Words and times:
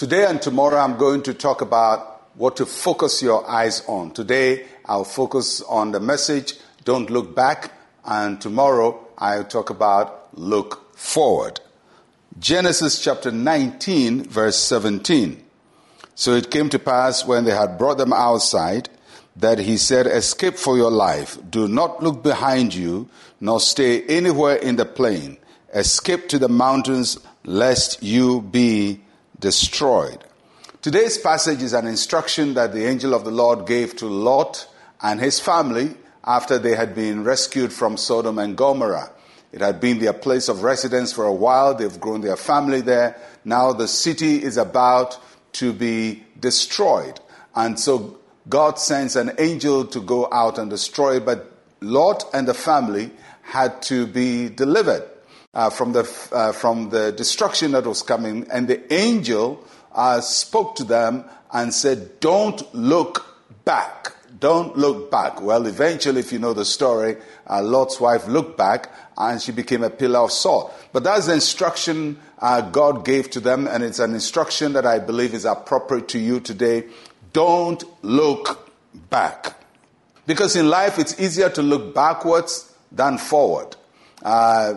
Today 0.00 0.24
and 0.24 0.40
tomorrow, 0.40 0.78
I'm 0.78 0.96
going 0.96 1.20
to 1.24 1.34
talk 1.34 1.60
about 1.60 2.30
what 2.34 2.56
to 2.56 2.64
focus 2.64 3.20
your 3.20 3.46
eyes 3.46 3.82
on. 3.86 4.12
Today, 4.12 4.64
I'll 4.86 5.04
focus 5.04 5.60
on 5.60 5.92
the 5.92 6.00
message, 6.00 6.54
Don't 6.86 7.10
Look 7.10 7.36
Back, 7.36 7.70
and 8.06 8.40
tomorrow, 8.40 9.06
I'll 9.18 9.44
talk 9.44 9.68
about 9.68 10.38
Look 10.38 10.96
Forward. 10.96 11.60
Genesis 12.38 13.04
chapter 13.04 13.30
19, 13.30 14.24
verse 14.24 14.56
17. 14.56 15.44
So 16.14 16.32
it 16.32 16.50
came 16.50 16.70
to 16.70 16.78
pass 16.78 17.26
when 17.26 17.44
they 17.44 17.54
had 17.54 17.76
brought 17.76 17.98
them 17.98 18.14
outside 18.14 18.88
that 19.36 19.58
he 19.58 19.76
said, 19.76 20.06
Escape 20.06 20.54
for 20.54 20.78
your 20.78 20.90
life. 20.90 21.36
Do 21.50 21.68
not 21.68 22.02
look 22.02 22.22
behind 22.22 22.74
you, 22.74 23.10
nor 23.38 23.60
stay 23.60 24.02
anywhere 24.04 24.56
in 24.56 24.76
the 24.76 24.86
plain. 24.86 25.36
Escape 25.74 26.26
to 26.30 26.38
the 26.38 26.48
mountains, 26.48 27.18
lest 27.44 28.02
you 28.02 28.40
be 28.40 29.02
destroyed. 29.40 30.24
Today's 30.82 31.18
passage 31.18 31.62
is 31.62 31.72
an 31.72 31.86
instruction 31.86 32.54
that 32.54 32.72
the 32.72 32.86
angel 32.86 33.14
of 33.14 33.24
the 33.24 33.30
Lord 33.30 33.66
gave 33.66 33.96
to 33.96 34.06
Lot 34.06 34.68
and 35.02 35.20
his 35.20 35.40
family 35.40 35.94
after 36.24 36.58
they 36.58 36.74
had 36.74 36.94
been 36.94 37.24
rescued 37.24 37.72
from 37.72 37.96
Sodom 37.96 38.38
and 38.38 38.56
Gomorrah. 38.56 39.10
It 39.52 39.60
had 39.60 39.80
been 39.80 39.98
their 39.98 40.12
place 40.12 40.48
of 40.48 40.62
residence 40.62 41.12
for 41.12 41.24
a 41.24 41.34
while. 41.34 41.74
They've 41.74 42.00
grown 42.00 42.20
their 42.20 42.36
family 42.36 42.82
there. 42.82 43.20
Now 43.44 43.72
the 43.72 43.88
city 43.88 44.42
is 44.42 44.56
about 44.56 45.18
to 45.54 45.72
be 45.72 46.22
destroyed. 46.38 47.18
And 47.54 47.78
so 47.78 48.18
God 48.48 48.78
sends 48.78 49.16
an 49.16 49.32
angel 49.38 49.86
to 49.86 50.00
go 50.00 50.28
out 50.30 50.58
and 50.58 50.70
destroy. 50.70 51.18
But 51.18 51.52
Lot 51.80 52.24
and 52.32 52.46
the 52.46 52.54
family 52.54 53.10
had 53.42 53.82
to 53.82 54.06
be 54.06 54.48
delivered 54.48 55.09
uh, 55.54 55.70
from, 55.70 55.92
the, 55.92 56.28
uh, 56.32 56.52
from 56.52 56.90
the 56.90 57.12
destruction 57.12 57.72
that 57.72 57.84
was 57.84 58.02
coming. 58.02 58.46
And 58.52 58.68
the 58.68 58.92
angel 58.92 59.64
uh, 59.92 60.20
spoke 60.20 60.76
to 60.76 60.84
them 60.84 61.24
and 61.52 61.74
said, 61.74 62.20
Don't 62.20 62.74
look 62.74 63.38
back. 63.64 64.14
Don't 64.38 64.76
look 64.76 65.10
back. 65.10 65.42
Well, 65.42 65.66
eventually, 65.66 66.20
if 66.20 66.32
you 66.32 66.38
know 66.38 66.54
the 66.54 66.64
story, 66.64 67.16
uh, 67.48 67.62
Lot's 67.62 68.00
wife 68.00 68.26
looked 68.26 68.56
back 68.56 68.90
and 69.18 69.40
she 69.42 69.52
became 69.52 69.82
a 69.82 69.90
pillar 69.90 70.20
of 70.20 70.32
salt. 70.32 70.72
But 70.92 71.04
that's 71.04 71.26
the 71.26 71.34
instruction 71.34 72.18
uh, 72.38 72.62
God 72.62 73.04
gave 73.04 73.28
to 73.30 73.40
them, 73.40 73.66
and 73.66 73.84
it's 73.84 73.98
an 73.98 74.14
instruction 74.14 74.72
that 74.72 74.86
I 74.86 74.98
believe 74.98 75.34
is 75.34 75.44
appropriate 75.44 76.08
to 76.08 76.18
you 76.18 76.40
today. 76.40 76.84
Don't 77.32 77.84
look 78.02 78.70
back. 79.10 79.56
Because 80.26 80.56
in 80.56 80.68
life, 80.68 80.98
it's 80.98 81.20
easier 81.20 81.50
to 81.50 81.62
look 81.62 81.94
backwards 81.94 82.72
than 82.90 83.18
forward. 83.18 83.76
Uh, 84.22 84.74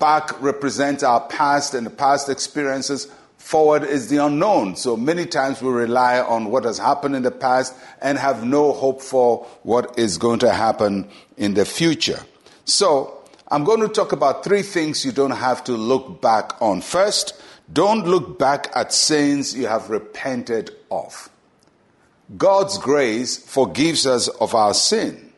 back 0.00 0.40
represents 0.42 1.04
our 1.04 1.20
past 1.20 1.74
and 1.74 1.86
the 1.86 1.90
past 1.90 2.28
experiences. 2.28 3.06
Forward 3.38 3.84
is 3.84 4.08
the 4.08 4.16
unknown. 4.16 4.74
So 4.76 4.96
many 4.96 5.26
times 5.26 5.62
we 5.62 5.70
rely 5.70 6.20
on 6.20 6.50
what 6.50 6.64
has 6.64 6.78
happened 6.78 7.14
in 7.14 7.22
the 7.22 7.30
past 7.30 7.74
and 8.02 8.18
have 8.18 8.44
no 8.44 8.72
hope 8.72 9.00
for 9.00 9.46
what 9.62 9.98
is 9.98 10.18
going 10.18 10.40
to 10.40 10.52
happen 10.52 11.08
in 11.36 11.54
the 11.54 11.64
future. 11.64 12.20
So 12.64 13.22
I'm 13.48 13.64
going 13.64 13.80
to 13.80 13.88
talk 13.88 14.12
about 14.12 14.44
three 14.44 14.62
things 14.62 15.04
you 15.04 15.12
don't 15.12 15.30
have 15.30 15.64
to 15.64 15.72
look 15.72 16.20
back 16.20 16.60
on. 16.60 16.80
First, 16.80 17.40
don't 17.72 18.06
look 18.06 18.38
back 18.38 18.68
at 18.74 18.92
sins 18.92 19.54
you 19.54 19.66
have 19.66 19.90
repented 19.90 20.70
of. 20.90 21.30
God's 22.36 22.78
grace 22.78 23.38
forgives 23.38 24.06
us 24.06 24.28
of 24.28 24.54
our 24.54 24.74
sin. 24.74 25.29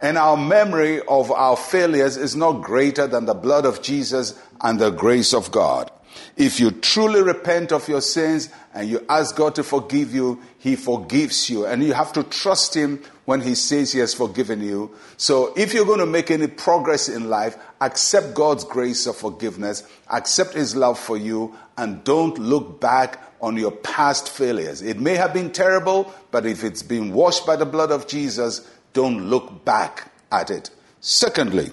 And 0.00 0.16
our 0.16 0.36
memory 0.36 1.00
of 1.02 1.32
our 1.32 1.56
failures 1.56 2.16
is 2.16 2.36
not 2.36 2.62
greater 2.62 3.06
than 3.06 3.26
the 3.26 3.34
blood 3.34 3.66
of 3.66 3.82
Jesus 3.82 4.40
and 4.60 4.78
the 4.78 4.90
grace 4.90 5.34
of 5.34 5.50
God. 5.50 5.90
If 6.36 6.60
you 6.60 6.70
truly 6.70 7.22
repent 7.22 7.72
of 7.72 7.88
your 7.88 8.00
sins 8.00 8.48
and 8.72 8.88
you 8.88 9.04
ask 9.08 9.34
God 9.34 9.56
to 9.56 9.64
forgive 9.64 10.14
you, 10.14 10.40
He 10.58 10.76
forgives 10.76 11.50
you. 11.50 11.66
And 11.66 11.82
you 11.82 11.92
have 11.94 12.12
to 12.12 12.22
trust 12.22 12.74
Him 12.74 13.02
when 13.24 13.40
He 13.40 13.54
says 13.54 13.92
He 13.92 13.98
has 13.98 14.14
forgiven 14.14 14.62
you. 14.62 14.94
So 15.16 15.52
if 15.56 15.74
you're 15.74 15.84
going 15.84 15.98
to 15.98 16.06
make 16.06 16.30
any 16.30 16.46
progress 16.46 17.08
in 17.08 17.28
life, 17.28 17.56
accept 17.80 18.34
God's 18.34 18.64
grace 18.64 19.06
of 19.06 19.16
forgiveness, 19.16 19.82
accept 20.10 20.54
His 20.54 20.76
love 20.76 20.98
for 20.98 21.16
you, 21.16 21.56
and 21.76 22.02
don't 22.04 22.38
look 22.38 22.80
back 22.80 23.20
on 23.40 23.56
your 23.56 23.72
past 23.72 24.28
failures. 24.28 24.82
It 24.82 24.98
may 24.98 25.14
have 25.14 25.32
been 25.32 25.52
terrible, 25.52 26.12
but 26.30 26.46
if 26.46 26.64
it's 26.64 26.82
been 26.82 27.12
washed 27.12 27.46
by 27.46 27.56
the 27.56 27.66
blood 27.66 27.92
of 27.92 28.08
Jesus, 28.08 28.68
don't 28.98 29.30
look 29.30 29.64
back 29.64 30.10
at 30.32 30.50
it. 30.50 30.70
Secondly, 30.98 31.70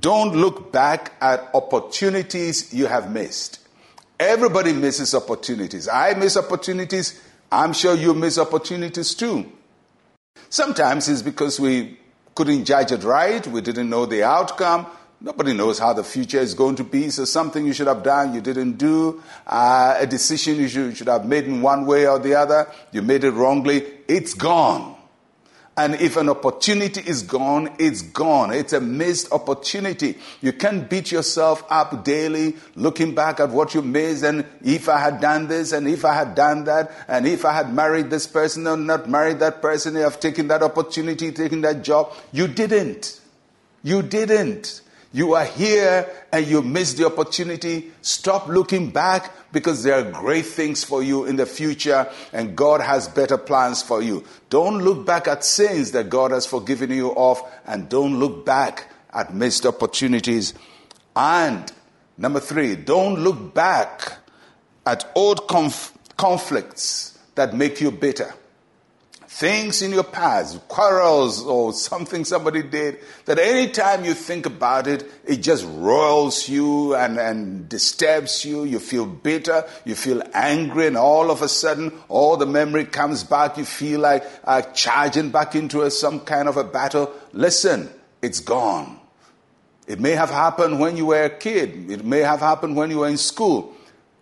don't 0.00 0.34
look 0.34 0.72
back 0.72 1.12
at 1.20 1.48
opportunities 1.54 2.74
you 2.74 2.86
have 2.86 3.08
missed. 3.08 3.60
Everybody 4.18 4.72
misses 4.72 5.14
opportunities. 5.14 5.86
I 5.86 6.14
miss 6.14 6.36
opportunities. 6.36 7.22
I'm 7.52 7.72
sure 7.72 7.94
you 7.94 8.14
miss 8.14 8.36
opportunities 8.36 9.14
too. 9.14 9.46
Sometimes 10.48 11.08
it's 11.08 11.22
because 11.22 11.60
we 11.60 12.00
couldn't 12.34 12.64
judge 12.64 12.90
it 12.90 13.04
right, 13.04 13.46
we 13.46 13.60
didn't 13.60 13.88
know 13.88 14.04
the 14.04 14.24
outcome. 14.24 14.86
Nobody 15.20 15.52
knows 15.52 15.78
how 15.78 15.92
the 15.92 16.02
future 16.02 16.40
is 16.40 16.54
going 16.54 16.74
to 16.76 16.84
be. 16.84 17.10
So 17.10 17.24
something 17.24 17.64
you 17.64 17.72
should 17.72 17.86
have 17.86 18.02
done, 18.02 18.34
you 18.34 18.40
didn't 18.40 18.72
do. 18.72 19.22
Uh, 19.46 19.94
a 20.00 20.06
decision 20.06 20.56
you 20.56 20.66
should, 20.66 20.96
should 20.96 21.06
have 21.06 21.26
made 21.26 21.44
in 21.44 21.62
one 21.62 21.86
way 21.86 22.08
or 22.08 22.18
the 22.18 22.34
other, 22.34 22.66
you 22.90 23.02
made 23.02 23.22
it 23.22 23.30
wrongly. 23.30 23.86
It's 24.08 24.34
gone. 24.34 24.95
And 25.78 25.94
if 25.96 26.16
an 26.16 26.30
opportunity 26.30 27.02
is 27.02 27.22
gone, 27.22 27.70
it's 27.78 28.00
gone. 28.00 28.50
It's 28.50 28.72
a 28.72 28.80
missed 28.80 29.30
opportunity. 29.30 30.16
You 30.40 30.54
can't 30.54 30.88
beat 30.88 31.12
yourself 31.12 31.64
up 31.68 32.02
daily 32.02 32.56
looking 32.76 33.14
back 33.14 33.40
at 33.40 33.50
what 33.50 33.74
you 33.74 33.82
missed 33.82 34.24
and 34.24 34.46
if 34.62 34.88
I 34.88 34.98
had 34.98 35.20
done 35.20 35.48
this 35.48 35.72
and 35.72 35.86
if 35.86 36.06
I 36.06 36.14
had 36.14 36.34
done 36.34 36.64
that 36.64 36.92
and 37.08 37.26
if 37.26 37.44
I 37.44 37.52
had 37.52 37.74
married 37.74 38.08
this 38.08 38.26
person 38.26 38.66
or 38.66 38.78
not 38.78 39.08
married 39.10 39.40
that 39.40 39.60
person, 39.60 39.98
I've 39.98 40.18
taken 40.18 40.48
that 40.48 40.62
opportunity, 40.62 41.30
taken 41.30 41.60
that 41.60 41.84
job. 41.84 42.14
You 42.32 42.48
didn't. 42.48 43.20
You 43.82 44.00
didn't. 44.00 44.80
You 45.16 45.32
are 45.32 45.46
here 45.46 46.06
and 46.30 46.46
you 46.46 46.60
missed 46.60 46.98
the 46.98 47.06
opportunity. 47.06 47.90
Stop 48.02 48.48
looking 48.48 48.90
back 48.90 49.32
because 49.50 49.82
there 49.82 49.94
are 49.94 50.12
great 50.12 50.44
things 50.44 50.84
for 50.84 51.02
you 51.02 51.24
in 51.24 51.36
the 51.36 51.46
future 51.46 52.06
and 52.34 52.54
God 52.54 52.82
has 52.82 53.08
better 53.08 53.38
plans 53.38 53.80
for 53.80 54.02
you. 54.02 54.24
Don't 54.50 54.84
look 54.84 55.06
back 55.06 55.26
at 55.26 55.42
sins 55.42 55.92
that 55.92 56.10
God 56.10 56.32
has 56.32 56.44
forgiven 56.44 56.90
you 56.90 57.16
of 57.16 57.40
and 57.64 57.88
don't 57.88 58.18
look 58.18 58.44
back 58.44 58.92
at 59.10 59.34
missed 59.34 59.64
opportunities. 59.64 60.52
And 61.16 61.72
number 62.18 62.38
three, 62.38 62.76
don't 62.76 63.18
look 63.18 63.54
back 63.54 64.18
at 64.84 65.10
old 65.14 65.48
conf- 65.48 65.96
conflicts 66.18 67.18
that 67.36 67.54
make 67.54 67.80
you 67.80 67.90
bitter 67.90 68.34
things 69.36 69.82
in 69.82 69.92
your 69.92 70.02
past, 70.02 70.66
quarrels 70.66 71.44
or 71.44 71.70
something 71.74 72.24
somebody 72.24 72.62
did, 72.62 72.98
that 73.26 73.38
anytime 73.38 74.02
you 74.02 74.14
think 74.14 74.46
about 74.46 74.86
it, 74.86 75.04
it 75.26 75.36
just 75.36 75.66
roils 75.68 76.48
you 76.48 76.94
and, 76.94 77.18
and 77.18 77.68
disturbs 77.68 78.46
you. 78.46 78.64
You 78.64 78.78
feel 78.78 79.04
bitter, 79.04 79.68
you 79.84 79.94
feel 79.94 80.22
angry, 80.32 80.86
and 80.86 80.96
all 80.96 81.30
of 81.30 81.42
a 81.42 81.48
sudden, 81.48 81.92
all 82.08 82.38
the 82.38 82.46
memory 82.46 82.86
comes 82.86 83.24
back. 83.24 83.58
You 83.58 83.66
feel 83.66 84.00
like 84.00 84.24
uh, 84.44 84.62
charging 84.72 85.30
back 85.30 85.54
into 85.54 85.82
a, 85.82 85.90
some 85.90 86.20
kind 86.20 86.48
of 86.48 86.56
a 86.56 86.64
battle. 86.64 87.12
Listen, 87.34 87.90
it's 88.22 88.40
gone. 88.40 88.98
It 89.86 90.00
may 90.00 90.12
have 90.12 90.30
happened 90.30 90.80
when 90.80 90.96
you 90.96 91.06
were 91.06 91.24
a 91.24 91.30
kid. 91.30 91.90
It 91.90 92.06
may 92.06 92.20
have 92.20 92.40
happened 92.40 92.74
when 92.74 92.90
you 92.90 93.00
were 93.00 93.08
in 93.08 93.18
school. 93.18 93.75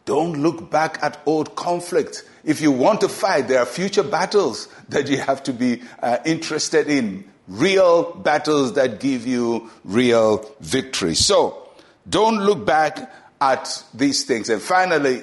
Don't 0.04 0.42
look 0.42 0.70
back 0.70 1.02
at 1.02 1.20
old 1.24 1.56
conflict. 1.56 2.28
If 2.44 2.60
you 2.60 2.70
want 2.70 3.00
to 3.00 3.08
fight, 3.08 3.48
there 3.48 3.60
are 3.60 3.66
future 3.66 4.02
battles 4.02 4.68
that 4.90 5.08
you 5.08 5.16
have 5.18 5.42
to 5.44 5.52
be 5.52 5.82
uh, 6.02 6.18
interested 6.26 6.88
in. 6.88 7.24
Real 7.48 8.14
battles 8.14 8.74
that 8.74 9.00
give 9.00 9.26
you 9.26 9.70
real 9.84 10.50
victory. 10.60 11.14
So, 11.14 11.68
don't 12.08 12.40
look 12.40 12.66
back 12.66 13.12
at 13.40 13.82
these 13.94 14.24
things. 14.24 14.48
And 14.48 14.60
finally, 14.60 15.22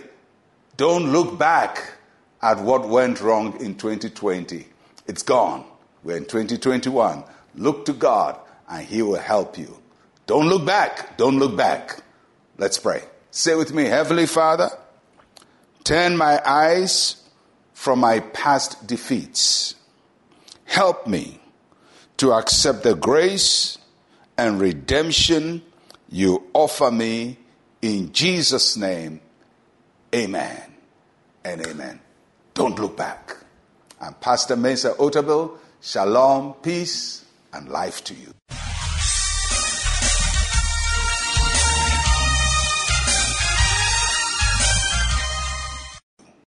don't 0.78 1.12
look 1.12 1.38
back 1.38 1.94
at 2.42 2.60
what 2.60 2.88
went 2.88 3.22
wrong 3.22 3.60
in 3.62 3.76
2020. 3.76 4.68
It's 5.08 5.24
gone. 5.24 5.66
We're 6.04 6.18
in 6.18 6.26
2021. 6.26 7.24
Look 7.56 7.86
to 7.86 7.94
God 7.94 8.40
and 8.70 8.86
He 8.86 9.02
will 9.02 9.20
help 9.20 9.58
you. 9.58 9.78
Don't 10.26 10.48
look 10.48 10.66
back. 10.66 11.18
Don't 11.18 11.38
look 11.38 11.56
back. 11.56 12.02
Let's 12.58 12.80
pray. 12.80 13.04
Say 13.32 13.56
with 13.56 13.74
me, 13.74 13.86
Heavenly 13.86 14.26
Father, 14.26 14.70
turn 15.86 16.18
my 16.18 16.42
eyes 16.46 17.24
from 17.74 18.00
my 18.00 18.20
past 18.20 18.86
defeats. 18.86 19.76
Help 20.66 21.08
me 21.08 21.40
to 22.18 22.34
accept 22.34 22.84
the 22.84 22.94
grace 22.94 23.78
and 24.38 24.60
redemption 24.60 25.62
you 26.10 26.44
offer 26.54 26.92
me 26.92 27.38
in 27.82 28.12
Jesus' 28.12 28.76
name. 28.76 29.22
Amen 30.14 30.62
and 31.46 31.66
amen. 31.66 32.02
Don't 32.54 32.78
look 32.78 32.98
back. 32.98 33.38
I'm 34.02 34.14
Pastor 34.16 34.58
Mensa 34.58 34.94
Otabil. 34.96 35.58
Shalom, 35.80 36.56
peace, 36.56 37.26
and 37.54 37.70
life 37.70 38.04
to 38.04 38.14
you. 38.14 38.34